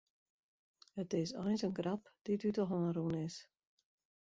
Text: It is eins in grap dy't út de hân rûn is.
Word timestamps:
It 1.01 1.13
is 1.19 1.35
eins 1.43 1.65
in 1.67 1.73
grap 1.79 2.03
dy't 2.23 2.45
út 2.47 2.57
de 2.59 2.65
hân 2.71 2.85
rûn 2.95 3.15
is. 3.25 3.35